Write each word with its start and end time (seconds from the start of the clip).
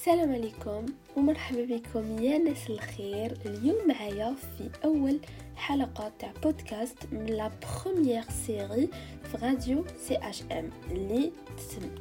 السلام 0.00 0.32
عليكم 0.32 0.86
ومرحبا 1.16 1.64
بكم. 1.64 2.22
يا 2.22 2.38
ناس 2.38 2.70
الخير 2.70 3.38
اليوم 3.46 3.88
معايا 3.88 4.34
في 4.34 4.70
أول 4.84 5.20
حلقة 5.56 6.12
تاع 6.18 6.32
بودكاست 6.42 6.98
من 7.12 7.26
la 7.26 7.50
première 7.84 8.22
série 8.46 8.88
في 9.24 9.36
راديو 9.42 9.84
سي 10.08 10.16
اش 10.16 10.42
إم 10.42 10.70
اللي 10.90 11.32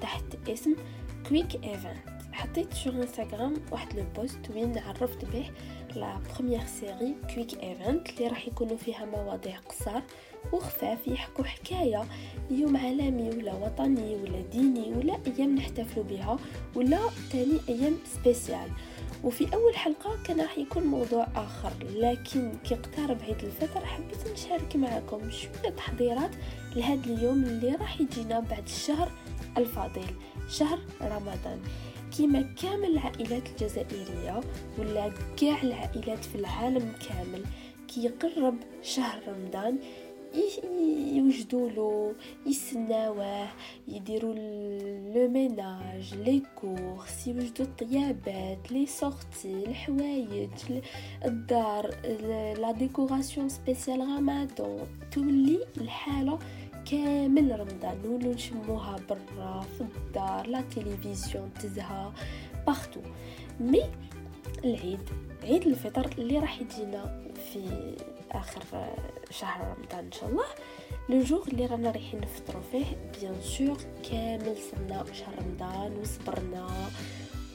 تحت 0.01 0.23
اسم 0.49 0.75
Quick 1.29 1.63
event 1.63 2.18
حطيت 2.39 2.73
sur 2.73 2.87
انستغرام 2.87 3.53
واحد 3.71 3.95
le 3.95 4.05
post 4.15 4.49
وين 4.49 4.77
عرفت 4.77 5.25
به 5.25 5.45
la 5.95 6.19
première 6.35 6.65
série 6.65 7.15
Quick 7.35 7.63
event 7.63 8.09
اللي 8.09 8.27
راح 8.27 8.47
يكونوا 8.47 8.77
فيها 8.77 9.05
مواضيع 9.05 9.57
قصار 9.59 10.03
وخفاف 10.53 11.07
يحكوا 11.07 11.45
حكاية 11.45 12.03
يوم 12.51 12.77
عالمي 12.77 13.29
ولا 13.29 13.53
وطني 13.53 14.15
ولا 14.15 14.41
ديني 14.41 14.93
ولا 14.93 15.19
أيام 15.27 15.55
نحتفلوا 15.55 16.05
بها 16.05 16.37
ولا 16.75 16.99
تاني 17.31 17.59
أيام 17.69 17.97
سبيسيال 18.05 18.69
وفي 19.23 19.53
أول 19.53 19.75
حلقة 19.75 20.23
كان 20.23 20.41
راح 20.41 20.57
يكون 20.57 20.83
موضوع 20.83 21.27
آخر 21.35 21.71
لكن 21.93 22.53
كي 22.63 22.75
اقترب 22.75 23.17
عيد 23.21 23.43
الفطر 23.43 23.85
حبيت 23.85 24.31
نشارك 24.33 24.75
معكم 24.75 25.31
شوية 25.31 25.69
تحضيرات 25.77 26.31
لهذا 26.75 27.05
اليوم 27.05 27.43
اللي 27.43 27.71
راح 27.71 28.01
يجينا 28.01 28.39
بعد 28.39 28.63
الشهر 28.63 29.11
الفضيل 29.57 30.13
شهر 30.49 30.79
رمضان. 31.01 31.59
كيما 32.17 32.41
كامل 32.61 32.85
العائلات 32.85 33.43
الجزائرية 33.49 34.41
ولا 34.79 35.11
كاع 35.37 35.61
العائلات 35.63 36.25
في 36.25 36.35
العالم 36.35 36.93
كامل. 37.09 37.43
كي 37.87 38.03
يقرب 38.03 38.55
شهر 38.81 39.19
رمضان 39.27 39.77
يوجدوا 41.13 41.69
له 41.69 42.15
يسناوه 42.45 43.47
يديروا 43.87 44.33
le 45.13 45.29
ménage 45.29 46.13
les 46.13 46.41
courses 46.55 47.27
يوجدوا 47.27 47.65
الطيابات 47.65 48.71
les 48.71 48.85
sorties 48.85 49.53
الحوايج 49.65 50.49
الدار 51.25 51.89
la 52.61 52.71
décoration 52.71 53.49
spéciale 53.49 54.01
رمضان. 54.01 54.87
تولي 55.11 55.59
الحالة 55.77 56.39
كامل 56.85 57.59
رمضان 57.59 58.01
نولو 58.05 58.31
نشموها 58.31 58.95
برا 59.09 59.65
في 59.77 59.81
الدار 59.81 60.47
la 60.47 60.61
télévision 60.61 61.51
تزها 61.53 62.13
partout 62.67 63.01
mais 63.59 63.83
العيد 64.65 65.09
عيد 65.43 65.67
الفطر 65.67 66.09
اللي 66.17 66.39
راح 66.39 66.61
يجينا 66.61 67.23
في 67.51 67.95
آخر 68.31 68.63
شهر 69.29 69.75
رمضان 69.77 70.05
إن 70.05 70.11
شاء 70.11 70.29
الله. 70.29 70.45
le 71.09 71.21
jour 71.21 71.47
اللي 71.47 71.65
رانا 71.65 71.91
رايحين 71.91 72.21
نفطروا 72.21 72.61
فيه 72.71 72.85
bien 73.19 73.41
sûr 73.41 73.77
كامل 74.11 74.55
صرنا 74.71 75.05
شهر 75.13 75.33
رمضان 75.39 75.97
وصبرنا 75.97 76.67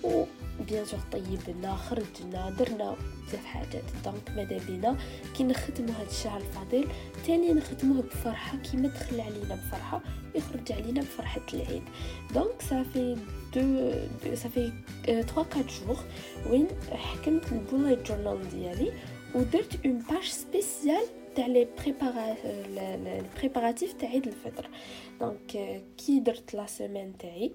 و 0.05 0.25
bien 0.65 0.85
sûr 0.85 1.01
طيبنا 1.13 1.77
خرجنا 1.77 2.51
درنا 2.59 2.97
بزاف 3.27 3.45
حاجات. 3.45 3.85
donc 4.05 4.31
ماذا 4.37 4.67
بينا؟ 4.67 4.97
كي 5.37 5.45
نختموا 5.45 5.95
هذا 5.95 6.11
الشهر 6.11 6.41
الفضيل 6.41 6.89
تاني 7.27 7.53
نختموه 7.53 8.03
بفرحة 8.03 8.59
كيما 8.59 8.89
دخل 8.89 9.21
علينا 9.21 9.55
بفرحة 9.55 10.03
يخرج 10.35 10.73
علينا 10.73 11.01
بفرحة 11.01 11.41
العيد. 11.55 11.83
donc 12.35 12.54
ça 12.54 12.63
fait 12.63 13.93
deux 14.35 14.50
ça 14.50 14.58
fait 14.58 14.73
3 15.07 15.41
4 15.41 15.63
جوغ 15.63 16.01
وين 16.51 16.69
حكمت 16.93 17.53
ال 17.53 17.61
bullet 17.61 18.09
journal 18.09 18.49
ديالي 18.49 18.93
ودرت 19.35 19.87
une 19.87 19.99
page 19.99 20.25
spéciale 20.25 21.05
تاع 21.37 21.47
les 21.47 21.69
préparatifs 23.37 23.93
تاع 23.93 24.09
عيد 24.09 24.27
الفطر. 24.27 24.69
donc 25.21 25.83
كي 25.97 26.21
درت 26.21 26.55
la 26.55 26.67
semaine 26.67 27.19
تاعي 27.19 27.55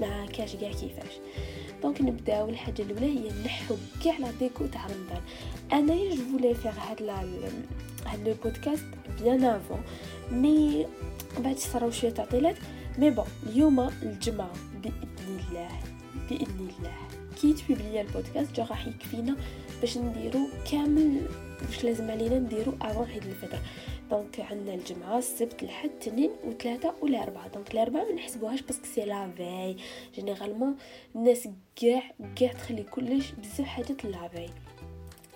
ما 0.00 0.26
كاش 0.26 0.56
كاع 0.56 0.72
كيفاش. 0.72 1.12
donc 1.82 2.00
نبداو 2.00 2.48
الحاجة 2.48 2.82
الأولى 2.82 3.06
هي 3.06 3.44
نحو 3.44 3.76
كاع 4.04 4.18
la 4.18 4.30
déco 4.30 4.66
تاع 4.66 4.86
رمضان. 4.86 5.22
أنا 5.72 6.14
je 6.14 6.22
voulais 6.32 6.54
faire 6.54 6.72
هاد 6.72 7.02
la 7.02 7.20
هاد 8.06 8.28
le 8.28 8.34
podcast 8.44 8.84
bien 9.20 9.44
avant 9.44 9.80
mais 10.30 10.86
بعد 11.38 11.58
صراو 11.58 11.90
شوية 11.90 12.10
تعطيلات. 12.10 12.56
mais 12.98 13.10
bon 13.10 13.24
اليوم 13.46 13.80
الجمعة 13.80 14.52
بإذن 14.82 15.40
الله 15.50 15.68
بإذن 16.30 16.68
الله. 16.78 16.94
كي 17.40 17.52
ت 17.52 17.59
publia 17.59 18.02
ال 18.02 18.09
podcast 18.09 18.56
جا 18.56 18.64
راح 18.64 18.86
يكفينا 18.86 19.36
باش 19.80 19.98
نديرو 19.98 20.40
كامل 20.70 21.20
واش 21.68 21.84
لازم 21.84 22.10
علينا 22.10 22.38
نديرو 22.38 22.72
avant 22.82 23.06
عيد 23.10 23.24
الفطر. 23.24 23.58
donc 24.10 24.40
عندنا 24.40 24.74
الجمعة 24.74 25.18
السبت 25.18 25.62
الحد 25.62 25.90
الاثنين 25.90 26.30
وثلاثة 26.44 26.94
والاربعاء 27.02 27.48
donc 27.48 27.74
الاربعاء 27.74 28.08
ما 28.08 28.14
نحسبوهاش 28.14 28.62
parce 28.62 28.77
que 28.77 28.86
c'est 28.86 29.04
la 29.04 29.30
veille 29.36 29.76
généralement 30.14 30.76
الناس 31.16 31.48
كاع 31.76 32.02
كاع 32.36 32.52
تخلي 32.52 32.82
كلش 32.82 33.32
بزاف 33.32 33.66
حاجات 33.66 34.04
la 34.04 34.28
veille 34.28 34.48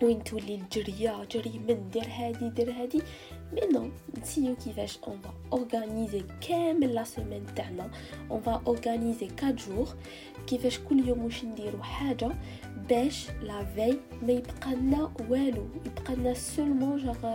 وين 0.03 0.25
تولي 0.25 0.55
الجرية؟ 0.55 1.25
جري 1.25 1.59
من 1.69 1.91
دير 1.91 2.07
هادي 2.09 2.49
دير 2.49 2.73
هادي. 2.73 3.03
non 3.53 3.91
نسييو 4.23 4.57
كيفاش 4.57 4.99
on 5.07 5.19
va 5.21 5.31
organiser 5.53 6.25
كامل 6.49 6.95
la 6.95 7.05
semaine 7.05 7.47
تاعنا 7.57 7.91
on 8.31 8.41
va 8.41 8.63
organiser 8.67 9.29
4 9.43 9.51
jours 9.51 9.89
كيفاش 10.47 10.79
كل 10.79 11.09
يوم 11.09 11.25
واش 11.25 11.45
نديرو 11.45 11.83
حاجة 11.83 12.31
باش 12.89 13.31
la 13.43 13.65
veille 13.65 13.97
ما 14.23 14.33
يبقى 14.33 14.75
لنا 14.75 15.13
والو 15.29 15.67
يبقى 15.87 16.17
لنا 16.17 16.35
seulement 16.35 16.99
juste 16.99 17.27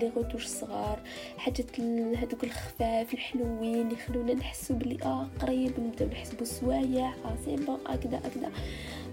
les 0.00 0.12
retouches 0.16 0.46
صغار 0.46 1.00
حاجات 1.36 1.80
هذوك 2.16 2.44
الخفاف 2.44 3.14
الحلوين 3.14 3.80
اللي 3.80 3.94
يخلونا 3.94 4.34
نحسو 4.34 4.74
بلي 4.74 4.98
آه 5.02 5.28
قريب 5.40 5.80
نبداو 5.80 6.08
نحسبو 6.08 6.44
سوايع 6.44 7.08
ah 7.08 7.36
c'est 7.44 7.56
bon 7.56 7.78
هكذا 7.86 8.18
هكذا 8.18 8.50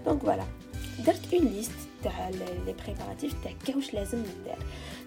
donc 0.04 0.22
voilà 0.22 0.44
درت 1.06 1.34
une 1.34 1.44
liste 1.44 1.72
تاع 2.04 2.28
les 2.28 2.74
préparatifs 2.84 3.44
تاع 3.44 3.52
كاع 3.66 3.76
واش 3.76 3.94
لازم 3.94 4.18
ندير 4.18 4.58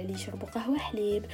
اللي 0.00 0.12
يشربوا 0.12 0.48
قهوة 0.48 0.78
حليب. 0.78 1.24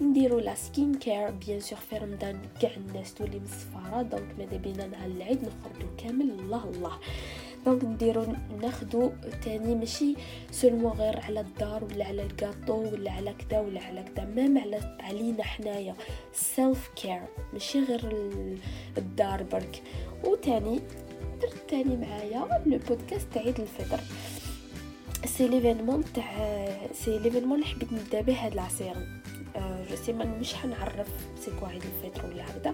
نديرو 0.00 0.38
la 0.38 0.54
skincare 0.54 1.30
bien 1.30 1.60
sûr 1.60 1.78
في 1.78 1.96
رمضان 1.96 2.40
كاع 2.60 2.70
الناس 2.76 3.14
تولي 3.14 3.40
مصفاره 3.40 4.02
donc 4.02 4.34
ماذا 4.38 4.56
بينا؟ 4.56 4.86
نهار 4.86 5.06
العيد 5.06 5.38
نخرجو 5.38 5.96
كامل. 5.98 6.30
الله 6.30 6.64
الله. 6.64 6.98
donc 7.66 7.84
نديرو 7.84 8.26
ناخدو 8.62 9.10
تاني 9.44 9.74
ماشي 9.74 10.14
seulement 10.50 10.92
غير 10.92 11.20
على 11.20 11.40
الدار 11.40 11.84
ولا 11.84 12.04
على 12.04 12.22
الكاطو 12.22 12.92
ولا 12.92 13.10
على 13.10 13.34
كذا 13.34 13.60
ولا 13.60 13.80
على 13.80 14.02
كذا 14.02 14.24
même 14.24 14.58
على 14.58 14.96
علينا 15.00 15.44
حنايا. 15.44 15.94
self 16.32 16.90
care 16.96 17.20
ماشي 17.52 17.84
غير 17.84 18.30
الدار 18.98 19.42
برك. 19.42 19.82
وتاني 20.24 20.80
درت 21.42 21.70
تاني 21.70 21.96
معايا 21.96 22.62
le 22.66 22.78
podcast 22.88 23.36
عيد 23.36 23.60
الفطر. 23.60 24.00
سي 25.25 25.47
ليفينمون 25.47 26.03
تاع 26.13 26.67
سي 26.93 27.19
ليفينمون 27.19 27.55
اللي 27.59 27.65
حبيت 27.65 27.93
نبدا 27.93 28.21
به 28.21 28.33
هاد 28.33 28.53
العصير 28.53 28.93
جو 29.89 29.95
سي 29.95 30.13
ما 30.13 30.25
مش 30.25 30.53
حنعرف 30.53 31.07
سي 31.39 31.51
كوا 31.59 31.67
عيد 31.67 31.83
الفطر 31.83 32.25
ولا 32.25 32.45
هكذا 32.49 32.73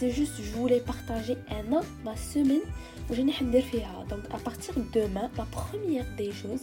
سي 0.00 0.10
جوست 0.10 0.40
جو 0.40 0.52
فولي 0.52 0.78
بارطاجي 0.80 1.36
انا 1.50 1.82
ما 2.04 2.14
سيمين 2.16 2.62
وجاني 3.10 3.32
حندير 3.32 3.62
فيها 3.62 4.04
دونك 4.10 4.24
ا 4.26 4.36
بارتير 4.46 4.74
دومان 4.94 5.30
لا 5.38 5.46
بروميير 5.72 6.04
دي 6.16 6.32
شوز 6.32 6.60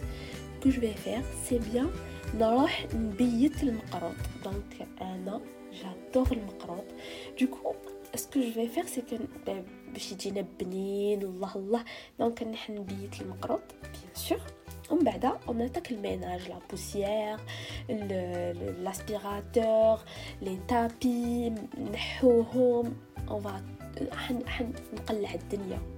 كو 0.64 0.70
جو 0.70 0.82
في 0.82 0.94
فير 0.94 1.22
سي 1.50 1.60
بيان 1.60 1.90
نروح 2.40 2.88
نبيت 2.96 3.64
المقروط 3.64 4.16
دونك 4.44 4.88
انا 5.02 5.42
جادور 5.84 6.32
المقروط 6.32 6.86
دوكو 7.42 7.76
اسكو 8.16 8.40
جو 8.42 8.52
في 8.52 8.68
فير 8.68 8.86
سي 8.86 9.02
كو 9.02 9.18
باش 9.94 10.12
يجينا 10.12 10.46
بنين 10.60 11.22
الله 11.22 11.56
الله 11.56 11.84
دونك 12.20 12.44
نحن 12.44 12.74
نبيت 12.76 13.22
المقروط 13.22 13.62
بيان 13.82 14.14
سور 14.16 14.42
ومن 14.91 15.05
بعد 15.05 15.25
اون 15.49 15.61
اتاك 15.61 15.91
الميناج 15.91 16.49
لا 16.49 16.59
بوسيير 16.71 17.37
لاسبيراتور 18.83 19.99
لي 20.43 20.59
تابي 20.69 21.51
نحوهم. 21.93 22.97
اون 23.31 23.43
فا 23.43 23.63
نقلع 24.93 25.35
الدنيا. 25.35 25.98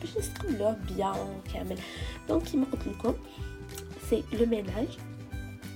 باش 0.00 0.18
نستقبلوه 0.18 0.72
بيان 0.72 1.40
كامل 1.54 1.78
دونك 2.28 2.42
كيما 2.42 2.66
قلت 2.72 2.86
لكم 2.86 3.14
سي 4.10 4.24
لو 4.32 4.46
ميناج 4.46 4.88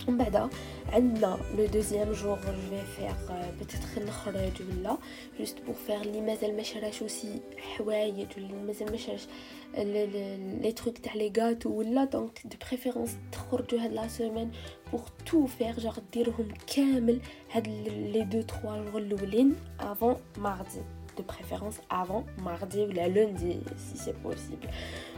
ومن 0.08 0.18
بعد 0.18 0.50
عندنا 0.92 1.38
لو 1.58 1.66
دوزيام 1.66 2.12
جور 2.12 2.38
جو 2.38 2.52
في 2.70 2.82
فيغ 2.96 3.42
بتيتر 3.60 4.06
نخرج 4.06 4.52
ولا 4.60 4.96
جوست 5.38 5.56
بور 5.66 5.74
فيغ 5.86 6.02
لي 6.02 6.20
مازال 6.20 6.56
ما 6.56 6.62
شراش 6.62 7.02
اوسي 7.02 7.40
حوايج 7.58 8.26
ولا 8.36 8.54
مازال 8.54 8.90
ما 8.90 8.96
شراش 8.96 9.26
لي 9.74 10.72
تروك 10.72 10.98
تاع 10.98 11.14
لي 11.14 11.32
غاتو 11.38 11.70
ولا 11.70 12.04
دونك 12.04 12.42
دو 12.44 12.56
بريفيرونس 12.68 13.16
تخرجوا 13.32 13.80
هاد 13.80 13.92
لا 13.92 14.08
سيمين 14.08 14.50
بور 14.92 15.02
تو 15.26 15.46
فيغ 15.46 15.80
جوغ 15.80 15.98
ديرهم 16.12 16.48
كامل 16.76 17.20
هاد 17.50 17.68
لي 17.68 18.24
دو 18.24 18.42
تخوا 18.42 18.90
جور 18.90 19.00
الاولين 19.00 19.54
افون 19.80 20.16
ماردي 20.38 20.82
De 21.17 21.23
préférence 21.33 21.77
avant 22.01 22.23
mardi 22.47 22.79
ou 22.87 22.91
la 22.99 23.07
lundi 23.07 23.53
si 23.77 23.97
c'est 24.03 24.17
possible. 24.23 24.69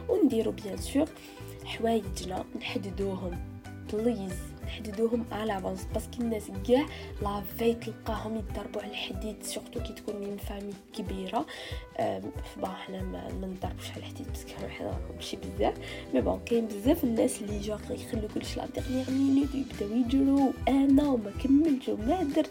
ونديرو 0.08 0.50
bien 0.50 0.76
sûr 0.76 1.08
حوايجنا 1.64 2.44
نحددوهم 2.58 3.38
please 3.92 4.38
نحددوهم 4.64 5.24
على 5.32 5.44
l'avance 5.44 5.86
parce 5.94 6.12
que 6.12 6.22
الناس 6.22 6.50
كاع 6.68 6.86
la 7.22 7.42
veille 7.58 7.74
تلقاهم 7.74 8.36
يضربوا 8.36 8.82
على 8.82 8.90
الحديد 8.90 9.42
surtout 9.42 9.80
كي 9.82 9.92
تكون 9.92 10.16
من 10.16 10.36
famille 10.36 10.72
كبيرة. 10.94 11.46
bah 12.56 12.68
حنا 12.68 13.02
ما 13.02 13.46
نضربوش 13.46 13.90
على 13.90 13.96
الحديد 13.96 14.26
parce 14.26 14.52
que 14.52 14.68
حنا 14.68 14.98
ماشي 15.16 15.36
بزاف. 15.36 15.74
mais 16.14 16.20
bon 16.20 16.40
كاين 16.46 16.66
بزاف 16.66 17.04
الناس 17.04 17.42
اللي 17.42 17.58
جا 17.58 17.78
يخلو 17.90 18.28
كلش 18.34 18.56
la 18.56 18.66
dernière 18.66 19.10
minute 19.10 19.54
يبداو 19.54 19.96
يجرو. 19.96 20.52
أنا 20.68 21.08
وما 21.08 21.30
كملتش 21.42 21.88
وما 21.88 22.22
درت. 22.22 22.50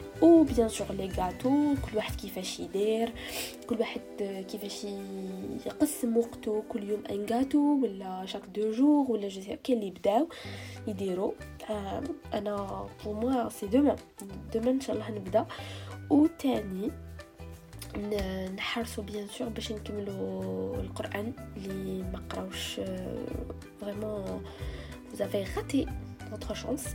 و 0.21 0.43
bien 0.43 0.69
sûr 0.69 0.91
les 0.91 1.07
gâteaux 1.07 1.75
كل 1.75 1.97
واحد 1.97 2.15
كيفاش 2.15 2.59
يدير 2.59 3.11
كل 3.69 3.79
واحد 3.79 4.01
كيفاش 4.51 4.83
يقسم 5.65 6.17
وقته 6.17 6.63
كل 6.69 6.89
يوم 6.89 7.03
un 7.09 7.25
gâteau 7.25 7.79
ولا 7.83 8.25
chaque 8.25 8.41
deux 8.55 8.71
jours 8.71 9.11
ولا 9.11 9.27
je 9.27 9.41
كاين 9.63 9.79
اللي 9.79 9.89
بداو 9.89 10.27
يديروا 10.87 11.31
آه 11.69 12.03
أنا 12.33 12.85
pour 13.05 13.13
moi 13.13 13.49
c'est 13.49 13.67
demain 13.67 13.95
demain 14.53 14.71
ان 14.71 14.81
شاء 14.81 14.95
الله 14.95 15.11
نبدأ. 15.11 15.45
و 16.09 16.27
تاني 16.39 16.91
نحرصوا 18.55 19.03
bien 19.03 19.27
sûr 19.27 19.49
باش 19.49 19.71
نكملوا 19.71 20.75
القرآن 20.75 21.33
اللي 21.57 22.03
ما 22.03 22.21
قراوش 22.29 22.81
vraiment 23.81 24.41
avez 25.19 25.43
raté. 25.43 25.85
votre 26.32 26.54
chance 26.54 26.88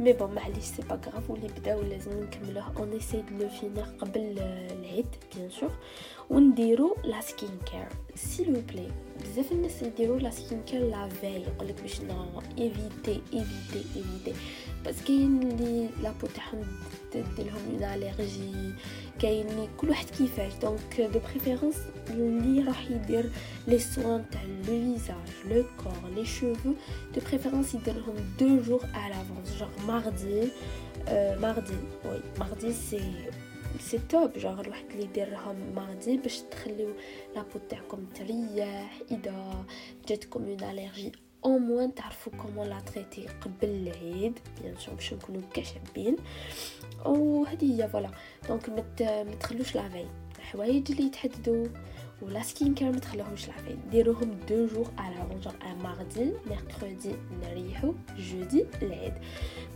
مي 0.00 0.12
بون 0.12 0.34
معليش 0.34 0.64
سي 0.64 0.82
با 0.82 0.94
غراف 1.06 1.30
واللي 1.30 1.48
بداو 1.48 1.82
لازم 1.82 2.22
نكملوه 2.22 2.72
اون 2.76 2.92
ايساي 2.92 3.22
دو 3.22 3.38
لو 3.38 3.48
فينير 3.48 3.84
قبل 3.98 4.20
العيد 4.38 5.06
بيان 5.34 5.50
سور 5.50 5.70
ونديرو 6.30 6.96
لا 7.04 7.20
سكين 7.20 7.58
كير 7.70 7.88
سيلو 8.14 8.60
بلاي 8.60 8.88
بزاف 9.20 9.52
الناس 9.52 9.82
يديروا 9.82 10.18
لا 10.18 10.30
سكين 10.30 10.62
كير 10.62 10.88
لا 10.88 11.08
في 11.08 11.26
يقولك 11.26 11.82
باش 11.82 12.00
نا 12.00 12.42
ايفيتي 12.58 13.22
ايفيتي 13.34 13.84
ايفيتي 13.96 14.34
بس 14.86 15.02
كاين 15.06 15.42
اللي 15.42 15.88
لابو 16.02 16.26
تاعهم 16.26 16.66
ديرلهم 17.12 17.62
اون 17.70 17.84
اليرجي 17.84 18.72
كاين 19.20 19.68
كل 19.76 19.88
واحد 19.88 20.06
كيفاش 20.10 20.52
دونك 20.62 21.00
دو 21.00 21.20
بريفيرونس 21.30 21.76
اللي 22.10 22.62
راح 22.62 22.90
يدير 22.90 23.30
لي 23.66 23.78
سوان 23.78 24.24
تاع 24.32 24.42
لو 24.42 24.64
فيزاج 24.64 25.16
لو 25.50 25.64
كور 25.84 26.10
لي 26.16 26.26
شوفو 26.26 26.72
دو 27.14 27.20
بريفيرونس 27.30 27.74
يديرهم 27.74 28.14
دو 28.40 28.60
جور 28.62 28.84
ا 28.84 29.08
لافونس 29.08 29.58
جور 29.58 29.68
ماردي 29.86 30.48
ماردي 31.40 31.74
وي 32.04 32.20
ماردي 32.38 32.72
سي 32.72 33.00
سي 33.80 33.98
توب 34.08 34.32
جوغ 34.38 34.60
الواحد 34.60 34.84
اللي 34.90 35.04
يديرها 35.04 35.56
ماردي 35.76 36.16
باش 36.16 36.40
تخليو 36.40 36.88
لابو 37.34 37.58
تاعكم 37.68 38.06
تريح 38.06 38.98
اذا 39.10 39.64
جاتكم 40.08 40.44
اون 40.44 40.70
اليرجي 40.70 41.12
او 41.44 41.58
موان 41.58 41.94
تعرفوا 41.94 42.32
كومون 42.32 42.68
لا 42.68 42.80
تريتي 42.80 43.26
قبل 43.28 43.68
العيد 43.68 44.38
بيان 44.62 44.76
سور 44.76 44.94
باش 44.94 45.14
نكونوا 45.14 45.42
كاشابين 45.54 46.16
وهذه 47.04 47.82
هي 47.82 47.88
فوالا 47.88 48.10
دونك 48.48 48.68
ما 48.68 48.84
تخلوش 49.40 49.74
لافي 49.74 50.06
الحوايج 50.38 50.90
اللي 50.90 51.06
يتحددوا 51.06 51.66
ولا 52.22 52.42
سكين 52.42 52.74
كير 52.74 52.92
ما 52.92 52.98
تخلوهمش 52.98 53.48
لافي 53.48 53.76
ديروهم 53.90 54.38
دو 54.48 54.66
جور 54.66 54.90
على 54.98 55.14
جونغ 55.30 55.54
ان 55.62 55.82
ماردي 55.82 56.32
ميركودي 56.46 57.14
نريحو 57.42 57.94
جودي 58.18 58.66
العيد 58.82 59.12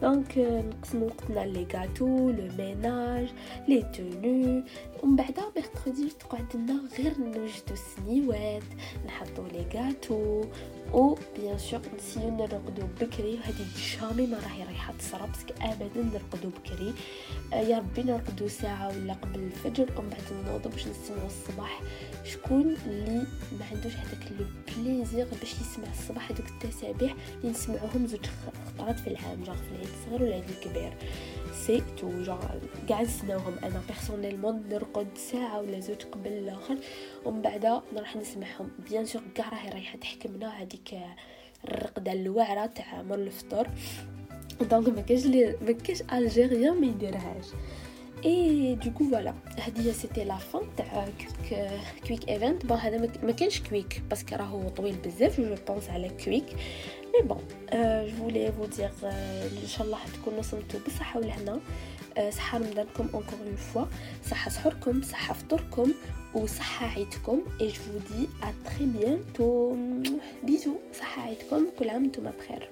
دونك 0.02 0.38
نقسمو 0.38 1.06
وقتنا 1.06 1.40
لي 1.40 1.66
غاتو 1.74 2.30
لو 2.30 2.48
ميناج 2.58 3.28
لي 3.68 3.82
تونو 3.82 4.62
ومن 5.02 5.16
بعد 5.16 5.40
ميركودي 5.56 6.10
تقعد 6.20 6.56
لنا 6.56 6.82
غير 6.98 7.18
نوجدو 7.18 7.72
السنيوات 7.72 8.62
نحطو 9.06 9.46
لي 9.46 9.66
غاتو 9.74 10.44
و 10.92 11.14
بيان 11.36 11.58
سور 11.58 11.80
نسيو 11.96 12.30
نرقدو 12.30 12.86
بكري 13.00 13.34
وهذه 13.34 13.66
جامي 14.00 14.26
ما 14.26 14.38
راهي 14.38 14.64
رايحه 14.64 14.92
تصرا 14.98 15.26
باسكو 15.26 15.52
ابدا 15.62 16.02
نرقدو 16.02 16.48
بكري 16.48 16.94
يا 17.52 17.78
ربي 17.78 18.02
نرقدو 18.02 18.48
ساعه 18.48 18.88
ولا 18.88 19.12
قبل 19.12 19.40
الفجر 19.40 19.88
ومن 19.98 20.08
بعد 20.08 20.46
نوضو 20.46 20.68
باش 20.68 20.86
نسمعو 20.86 21.26
الصباح 21.26 21.80
vous 22.30 22.30
شكون 22.33 22.77
اللي 22.87 23.25
ما 23.59 23.65
عندوش 23.71 23.95
هذاك 23.95 24.31
le 24.39 24.45
plaisir 24.77 25.27
باش 25.39 25.53
يسمع 25.53 25.89
الصباح 25.91 26.31
هذوك 26.31 26.45
التسابيح 26.49 27.15
اللي 27.37 27.51
نسمعوهم 27.51 28.07
زوج 28.07 28.25
خطرات 28.25 28.99
في 28.99 29.07
العام 29.07 29.43
جا 29.43 29.53
في 29.53 29.71
العيد 29.71 29.87
الصغير 29.87 30.23
والعيد 30.23 30.43
الكبير. 30.49 30.93
c'est 31.53 31.83
toujours 31.97 32.39
كاع 32.89 33.01
نسناوهم 33.01 33.53
أنا 33.63 33.81
personnellement 33.87 34.63
نرقد 34.69 35.07
ساعة 35.31 35.59
ولا 35.59 35.79
زوج 35.79 36.01
قبل 36.11 36.31
الآخر. 36.31 36.77
ومن 37.25 37.41
بعد 37.41 37.65
نروح 37.93 38.15
نسمعهم. 38.15 38.69
bien 38.89 39.05
sûr 39.05 39.21
كاع 39.35 39.49
راهي 39.49 39.69
رايحة 39.69 39.97
تحكمنا 39.97 40.61
هذيك 40.61 40.99
الرقدة 41.63 42.11
الواعره 42.13 42.65
تاع 42.65 43.01
مور 43.01 43.17
الفطور. 43.17 43.67
donc 44.61 44.89
ما 44.89 45.01
كاينش 45.01 45.25
ما 45.61 45.71
كاينش 45.71 46.03
الجيريان 46.13 46.81
ما 46.81 46.87
يديرهاش. 46.87 47.45
et 48.25 48.75
du 48.75 48.84
coup 48.84 49.03
voilà 49.03 49.33
هذه 49.59 49.91
c'était 49.91 50.23
la 50.23 50.35
fin 50.35 50.61
تاع 50.77 51.07
Quick 52.07 52.29
event 52.29 52.65
bon 52.65 52.77
هذا 52.77 52.97
ما 53.23 53.31
كانش 53.31 53.61
quick 53.61 54.01
parce 54.09 54.25
que 54.26 54.35
راهو 54.35 54.69
طويل 54.69 54.95
بزاف 54.95 55.41
je 55.41 55.55
pense 55.67 55.89
على 55.89 56.11
quick 56.25 56.45
mais 57.13 57.27
bon 57.27 57.41
je 58.07 58.15
voulais 58.17 58.51
vous 58.51 58.65
dire 58.65 58.91
ان 59.03 59.67
شاء 59.67 59.87
الله 59.87 59.97
تكونوا 60.21 60.41
صمتوا 60.41 60.79
بالصحه 60.79 61.19
والهنا 61.19 61.59
صحة 62.29 62.57
رمضانكم 62.57 63.09
encore 63.13 63.39
une 63.45 63.55
fois 63.55 63.85
صحة 64.29 64.51
سحوركم 64.51 65.01
صحة 65.01 65.33
فطوركم 65.33 65.93
وصحة 66.33 66.87
عيدكم. 66.87 67.41
et 67.61 67.67
je 67.67 67.99
dis 68.09 68.27
à 68.43 68.53
très 68.65 68.85
bientôt 68.85 69.75
bisous 70.43 70.73
صحة 70.99 71.21
عيدكم. 71.21 71.65
كل 71.79 71.89
عام 71.89 72.05
نتوما 72.05 72.33
بخير. 72.39 72.69